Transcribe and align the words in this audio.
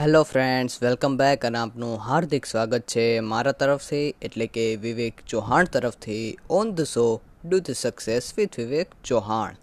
Hello 0.00 0.22
friends, 0.22 0.82
welcome 0.82 1.16
back 1.16 1.44
અને 1.44 1.58
આપનું 1.58 1.98
હાર્દિક 1.98 2.46
સ્વાગત 2.46 2.80
છે 2.80 3.20
મારા 3.20 3.52
તરફથી, 3.52 4.14
એટલે 4.22 4.46
કે 4.46 4.76
વિવેક 4.76 5.20
ચૌહાણ 5.28 5.64
તરફથી, 5.64 6.38
on 6.50 6.74
the 6.74 6.80
show, 6.80 7.20
do 7.44 7.58
the 7.60 7.70
success 7.70 8.32
with 8.36 8.58
Vivek 8.58 8.90
Chauhan. 9.04 9.54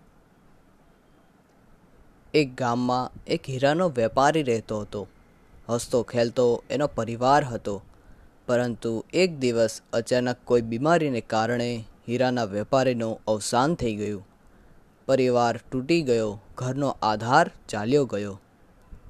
એક 2.33 2.55
ગામમાં 2.55 3.11
એક 3.27 3.49
હીરાનો 3.49 3.89
વેપારી 3.89 4.43
રહેતો 4.43 4.79
હતો. 4.79 5.07
હસતો 5.69 6.03
ખેલતો 6.03 6.63
એનો 6.69 6.87
પરિવાર 6.87 7.43
હતો. 7.43 7.81
પરંતુ 8.47 9.05
એક 9.13 9.39
દિવસ 9.39 9.81
અચાનક 9.93 10.35
કોઈ 10.45 10.61
બીમારીને 10.61 11.21
કારણે 11.21 11.83
હીરાના 12.09 12.43
વેપારીનું 12.43 13.19
અવસાન 13.27 13.75
થઈ 13.75 13.95
ગયું. 13.95 14.27
પરિવાર 15.05 15.59
તૂટી 15.71 16.01
ગયો, 16.01 16.39
ઘરનો 16.57 16.97
આધાર 17.01 17.51
ચાલ્યો 17.69 18.05
ગયો. 18.05 18.39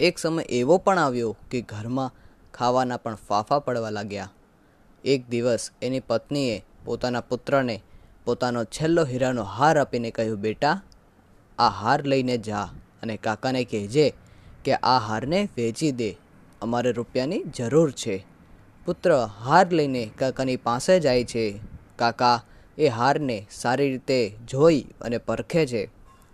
એક 0.02 0.18
સમય 0.18 0.44
એવો 0.44 0.78
પણ 0.78 1.00
આવ્યો 1.00 1.36
કે 1.52 1.62
ઘરમાં 1.62 2.12
ખાવાના 2.54 2.98
પણ 2.98 3.16
ફાફા 3.16 3.60
પડવા 3.60 3.90
લાગ્યા. 3.90 4.32
એક 5.04 5.30
દિવસ 5.30 5.72
એની 5.82 6.00
પત્નીએ 6.00 6.64
પોતાના 6.86 7.22
પુત્રને 7.22 7.82
પોતાનો 8.26 8.64
છેલ્લો 8.64 9.04
હીરાનો 9.04 9.44
હાર 9.44 9.78
આપીને 9.78 10.12
કહ્યું, 10.12 10.42
બેટા, 10.42 10.82
આ 11.60 11.70
હાર 11.70 12.04
લઈને 12.04 12.38
જા 12.38 12.64
અને 13.04 13.18
કાકાને 13.18 13.64
કહેજે 13.64 14.14
કે 14.66 14.74
આ 14.74 15.00
હારને 15.00 15.50
વેચી 15.58 15.92
દે. 15.92 16.18
અમારે 16.62 16.92
રૂપિયાની 16.92 17.44
જરૂર 17.44 17.92
છે. 17.92 18.26
પુત્ર, 18.86 19.30
હાર 19.40 19.68
લઈને 19.72 20.12
કાકાની 20.18 20.58
પાસે 20.58 21.00
જાય 21.00 21.24
છે. 21.24 21.60
કાકા 21.96 22.44
એ 22.78 22.88
હારને 22.88 23.48
સારી 23.52 23.92
રીતે 23.92 24.38
જોઈ 24.48 24.82
અને 25.02 25.18
પરખે 25.18 25.66
છે 25.66 25.86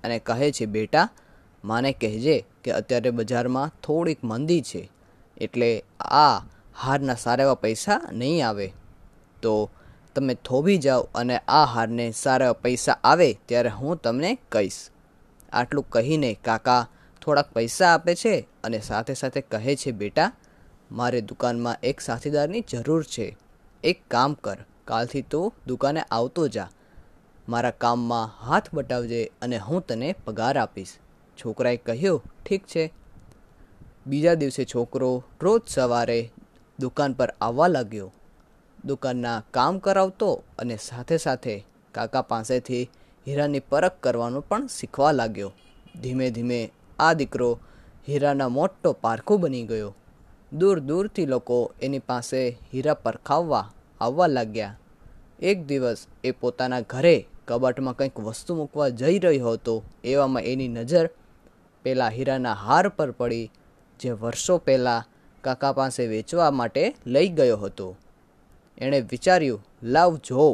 અને 0.03 0.19
કહે 0.19 0.51
છે, 0.51 0.65
બેટા, 0.65 1.09
માને 1.63 1.91
કહેજે 1.91 2.45
કે 2.67 2.75
અત્યારે 2.75 3.15
બજારમાં 3.21 3.73
થોડીક 3.83 4.23
મંદી 4.23 4.61
છે, 4.61 4.83
એટલે 5.41 5.71
આ 6.19 6.35
હારના 6.83 7.17
સારા 7.23 7.47
એવા 7.47 7.63
પૈસા 7.63 7.99
નહીં 8.11 8.43
આવે. 8.47 8.67
તો 9.41 9.55
તમે 10.15 10.33
થોભી 10.47 10.77
જાઓ 10.77 11.03
અને 11.15 11.35
આ 11.47 11.65
હારને 11.73 12.05
સારા 12.19 12.53
પૈસા 12.63 12.97
આવે 13.03 13.29
ત્યારે 13.45 13.73
હું 13.79 14.01
તમને 14.01 14.31
કહીશ. 14.51 14.79
આટલું 15.53 15.85
કહીને 15.89 16.31
કાકા 16.45 16.79
થોડાક 17.21 17.49
પૈસા 17.53 17.91
આપે 17.93 18.15
છે 18.15 18.33
અને 18.63 18.79
સાથે 18.79 19.13
સાથે 19.13 19.41
કહે 19.51 19.75
છે, 19.75 19.91
બેટા, 19.91 20.31
મારે 20.91 21.21
દુકાનમાં 21.21 21.83
એક 21.83 22.01
સાથીદારની 22.01 22.63
જરૂર 22.71 23.03
છે. 23.03 23.27
એક 23.83 24.01
કામ 24.11 24.33
કર, 24.45 24.59
કાલથી 24.85 25.25
તું 25.31 25.53
દુકાને 25.67 26.01
આવતો 26.01 26.47
જા. 26.47 26.69
મારા 27.49 27.75
કામમાં 27.83 28.31
હાથ 28.45 28.69
બટાવજે 28.73 29.21
અને 29.41 29.57
હું 29.57 29.85
તને 29.87 30.09
પગાર 30.25 30.55
આપીશ. 30.57 30.93
છોકરાએ 31.45 31.77
કહ્યું, 31.77 32.21
ઠીક 32.45 32.63
છે. 32.65 32.93
બીજા 34.07 34.33
દિવસે 34.33 34.63
છોકરો 34.65 35.23
રોજ 35.41 35.61
સવારે 35.67 36.19
દુકાન 36.79 37.13
પર 37.13 37.33
આવવા 37.41 37.67
લાગ્યો. 37.67 38.09
દુકાનના 38.85 39.43
કામ 39.51 39.79
કરાવતો 39.79 40.29
અને 40.59 40.77
સાથે 40.81 41.17
સાથે 41.17 41.55
કાકા 41.91 42.21
પાસેથી 42.21 42.83
હીરાની 43.27 43.59
પરખ 43.59 43.95
કરવાનું 43.99 44.47
પણ 44.49 44.67
શીખવા 44.67 45.11
લાગ્યો. 45.11 45.51
ધીમે 46.01 46.29
ધીમે 46.31 46.59
આ 46.99 47.13
દીકરો 47.13 47.59
હીરાના 48.09 48.49
મોટો 48.49 48.93
પારખો 48.93 49.37
બની 49.37 49.63
ગયો. 49.63 49.95
દૂર 50.53 50.79
દૂરથી 50.79 51.25
લોકો 51.25 51.71
એની 51.81 51.99
પાસે 51.99 52.41
હીરા 52.73 52.93
પરખાવવા 52.93 53.65
આવવા 54.01 54.27
લાગ્યા. 54.27 54.77
એક 55.39 55.65
દિવસ 55.65 56.07
એ 56.23 56.31
પોતાના 56.31 56.81
ઘરે 56.81 57.27
કબાટમાં 57.47 57.95
કંઈક 57.95 58.19
વસ્તુ 58.19 58.55
મૂકવા 58.55 58.89
જઈ 58.89 59.19
રહ્યો 59.19 59.51
હતો, 59.51 59.83
એવામાં 60.03 60.43
એની 60.43 60.67
નજર 60.67 61.09
પેલા 61.87 62.09
હીરાના 62.09 62.57
હાર 62.65 62.85
પર 62.89 63.11
પડી, 63.11 63.47
જે 63.99 64.11
વર્ષો 64.21 64.57
પહેલાં 64.57 65.09
કાકા 65.43 65.73
પાસે 65.73 66.03
વેચવા 66.07 66.51
માટે 66.51 66.83
લઈ 67.07 67.29
ગયો 67.29 67.57
હતો. 67.57 67.89
એણે 68.77 68.99
વિચાર્યું, 69.11 69.65
લાવ 69.83 70.21
જો, 70.25 70.45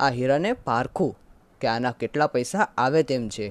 આ 0.00 0.10
હીરાને 0.10 0.52
પારખું 0.52 1.12
કે 1.60 1.68
આના 1.68 1.94
કેટલા 2.00 2.26
પૈસા 2.26 2.66
આવે 2.78 3.02
તેમ 3.02 3.28
છે. 3.28 3.46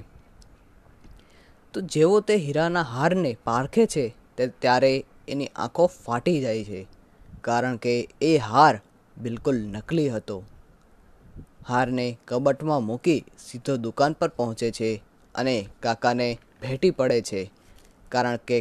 તો 1.74 1.80
જેવો 1.80 2.20
તે 2.20 2.36
હીરાના 2.36 2.82
હારને 2.82 3.30
પારખે 3.44 3.86
છે, 3.86 4.04
તે 4.36 4.46
ત્યારે 4.46 4.92
એની 5.28 5.50
આંખો 5.56 5.86
ફાટી 6.04 6.40
જાય 6.40 6.64
છે, 6.64 6.86
કારણ 7.40 7.76
કે 7.76 7.94
એ 8.22 8.36
હાર 8.38 8.74
બિલકુલ 9.16 9.58
નકલી 9.72 10.08
હતો. 10.08 10.36
હારને 11.68 12.06
કબટમાં 12.28 12.86
મૂકી 12.86 13.20
સીધો 13.38 13.76
દુકાન 13.76 14.12
પર 14.12 14.28
પહોંચે 14.28 14.70
છે 14.70 14.90
અને 15.34 15.56
કાકાને 15.82 16.28
ભેટી 16.64 16.96
પડે 16.98 17.20
છે. 17.28 17.42
કારણ 18.12 18.40
કે 18.48 18.58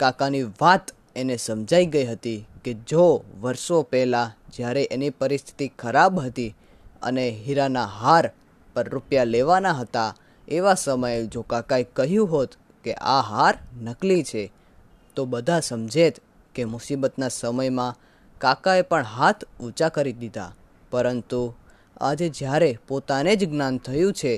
કાકાની 0.00 0.46
વાત 0.60 0.94
એને 1.16 1.36
સમજાઈ 1.36 1.92
ગઈ 1.94 2.06
હતી 2.12 2.40
કે 2.64 2.72
જો 2.90 3.04
વર્ષો 3.42 3.78
પહેલાં 3.90 4.34
જ્યારે 4.54 4.82
એની 4.94 5.16
પરિસ્થિતિ 5.20 5.66
ખરાબ 5.80 6.20
હતી 6.20 6.54
અને 7.02 7.24
હીરાના 7.44 7.88
હાર 8.00 8.24
પર 8.76 8.86
રૂપિયા 8.94 9.32
લેવાના 9.34 9.76
હતા, 9.80 10.10
એવા 10.48 10.74
સમયે 10.76 11.26
જો 11.26 11.42
કાકાએ 11.42 11.84
કહ્યું 11.96 12.30
હોત 12.30 12.50
કે 12.84 12.92
આ 13.14 13.22
હાર 13.22 13.54
નકલી 13.84 14.22
છે, 14.22 14.42
તો 15.16 15.26
બધા 15.26 15.60
સમજેત 15.60 16.20
કે 16.54 16.62
મુસીબતના 16.64 17.32
સમયમાં 17.32 17.98
કાકાએ 18.38 18.82
પણ 18.82 19.10
હાથ 19.16 19.42
ઊંચા 19.60 19.88
કરી 19.88 20.12
દીધા. 20.12 20.52
પરંતુ 20.92 21.42
આજે 22.00 22.28
જ્યારે 22.30 22.70
પોતાને 22.88 23.32
જ 23.36 23.42
જ્ઞાન 23.46 23.78
થયું 23.78 24.14
છે, 24.14 24.34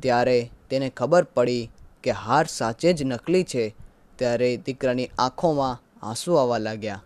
ત્યારે 0.00 0.38
તેને 0.70 0.88
ખબર 0.90 1.24
પડી 1.34 1.64
કે 2.02 2.10
હાર 2.10 2.46
સાચે 2.46 2.92
જ 2.92 3.02
નકલી 3.02 3.44
છે, 3.44 3.74
ત્યારે 4.16 4.56
દીકરાની 4.56 5.10
આંખોમાં 5.18 6.06
આંસુ 6.06 6.34
આવવા 6.34 6.58
લાગ્યા 6.58 7.02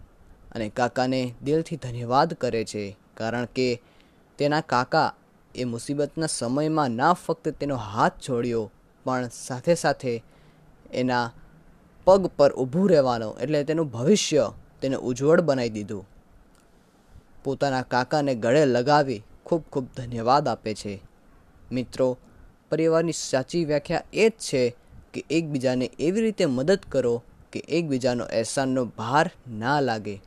અને 0.53 0.69
કાકાને 0.69 1.35
દિલથી 1.45 1.77
ધન્યવાદ 1.77 2.35
કરે 2.35 2.65
છે, 2.65 2.97
કારણ 3.15 3.45
કે 3.45 3.83
તેના 4.39 4.61
કાકા 4.61 5.15
એ 5.55 5.65
મુસીબતના 5.65 6.27
સમયમાં 6.27 6.91
ના 6.91 7.13
ફક્ત 7.13 7.49
તેનો 7.49 7.77
હાથ 7.77 8.13
છોડ્યો 8.29 8.71
પણ 9.05 9.29
સાથે 9.33 9.75
સાથે 9.75 10.23
એના 10.93 11.33
પગ 12.05 12.27
પર 12.27 12.53
ઊભું 12.53 12.91
રહેવાનો 12.91 13.35
એટલે 13.41 13.65
તેનું 13.65 13.91
ભવિષ્ય 13.91 14.53
તેને 14.81 14.97
ઉજ્જવળ 14.97 15.41
બનાવી 15.41 15.69
દીધું. 15.69 16.09
પોતાના 17.45 17.83
કાકાને 17.83 18.35
ગળે 18.35 18.67
લગાવી 18.67 19.23
ખૂબ 19.45 19.63
ખૂબ 19.73 19.87
ધન્યવાદ 19.97 20.49
આપે 20.49 20.75
છે. 20.75 21.03
મિત્રો, 21.73 22.19
પરિવારની 22.71 23.13
સાચી 23.13 23.65
વ્યાખ્યા 23.65 24.03
એ 24.13 24.29
જ 24.29 24.33
છે 24.33 24.77
કે 25.15 25.25
એકબીજાને 25.31 25.91
એવી 25.99 26.21
રીતે 26.21 26.47
મદદ 26.47 26.79
કરો 26.89 27.23
કે 27.53 27.65
એકબીજાનો 27.69 28.25
અહેસાનનો 28.25 28.85
ભાર 28.85 29.31
ના 29.49 29.81
લાગે. 29.81 30.23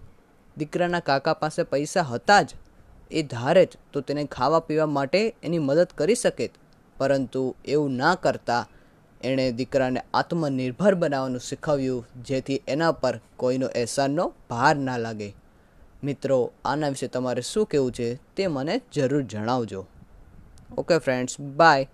દીકરાના 0.57 0.99
કાકા 0.99 1.33
પાસે 1.33 1.63
પૈસા 1.63 2.01
હતા 2.01 2.41
જ. 2.41 2.49
એ 3.11 3.23
ધારે 3.23 3.65
જ 3.65 3.69
તો 3.93 4.01
તેને 4.01 4.23
ખાવા 4.25 4.59
પીવા 4.59 4.85
માટે 4.85 5.35
એની 5.43 5.59
મદદ 5.59 5.87
કરી 5.95 6.15
શકે 6.15 6.49
પરંતુ 6.97 7.55
એવું 7.65 7.91
ના 7.91 8.15
કરતા 8.15 8.67
એણે 9.23 9.51
દીકરાને 9.51 10.01
આત્મનિર્ભર 10.13 10.95
બનાવવાનું 10.95 11.39
શીખવ્યું, 11.39 12.05
જેથી 12.23 12.61
એના 12.67 12.91
પર 12.91 13.19
કોઈનો 13.37 13.67
અહેસાનનો 13.67 14.33
ભાર 14.49 14.75
ના 14.75 14.97
લાગે. 14.97 15.33
મિત્રો, 16.03 16.51
આના 16.65 16.89
વિશે 16.89 17.07
તમારે 17.07 17.41
શું 17.41 17.65
કહેવું 17.65 17.91
છે 17.91 18.15
તે 18.15 18.47
મને 18.47 18.81
જરૂર 18.93 19.21
જણાવજો. 19.21 19.85
Okay 20.77 20.97
friends 20.97 21.39
by 21.39 21.87